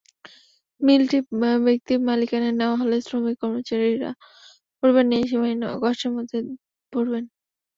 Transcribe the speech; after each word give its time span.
মিলটি 0.81 1.17
ব্যক্তি 1.65 1.93
মালিকানায় 2.07 2.55
নেওয়া 2.59 2.75
হলে 2.81 2.97
শ্রমিক-কর্মচারীরা 3.01 4.11
পরিবার 4.79 5.03
নিয়ে 5.09 5.23
সীমাহীন 5.29 5.61
কষ্টের 5.83 6.11
মধ্যে 6.15 6.37
পড়বেন। 6.93 7.23